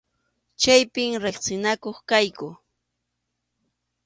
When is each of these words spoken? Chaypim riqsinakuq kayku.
Chaypim 0.61 1.11
riqsinakuq 1.23 1.97
kayku. 2.09 2.49